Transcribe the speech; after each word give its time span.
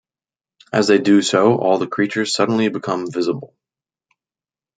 As 0.73 0.87
they 0.87 0.97
do 0.97 1.21
so 1.21 1.59
all 1.59 1.77
the 1.77 1.85
creatures 1.85 2.33
suddenly 2.33 2.69
become 2.69 3.11
visible. 3.11 3.53